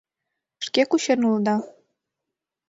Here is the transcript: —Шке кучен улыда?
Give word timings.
—Шке 0.65 0.81
кучен 0.89 1.19
улыда? 1.27 1.55